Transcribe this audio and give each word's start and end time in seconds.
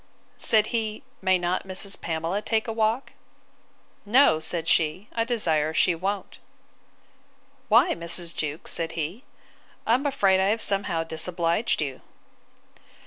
Said 0.39 0.67
he, 0.73 1.03
May 1.21 1.37
not 1.37 1.67
Mrs. 1.67 2.01
Pamela 2.01 2.41
take 2.41 2.67
a 2.67 2.73
walk?—No, 2.73 4.39
said 4.39 4.67
she; 4.67 5.07
I 5.13 5.23
desire 5.23 5.75
she 5.75 5.93
won't. 5.93 6.39
Why, 7.69 7.93
Mrs. 7.93 8.35
Jewkes? 8.35 8.71
said 8.71 8.93
he: 8.93 9.25
I 9.85 9.93
am 9.93 10.07
afraid 10.07 10.39
I 10.39 10.47
have 10.47 10.59
somehow 10.63 11.03
disobliged 11.03 11.83
you. 11.83 12.01